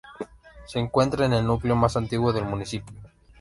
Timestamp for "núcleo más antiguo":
1.45-2.33